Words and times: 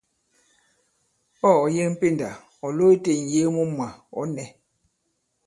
Ɔ̂ 1.47 1.53
ɔ̀ 1.63 1.67
yeŋ 1.75 1.91
pendà 1.99 2.29
ɔ̀ 2.65 2.71
lo 2.77 2.85
itē 2.95 3.11
ì-ŋ̀yee 3.17 3.49
mu 3.55 3.63
mwà, 3.73 3.87
ɔ̌ 4.19 4.23
nɛ̄. 4.35 4.47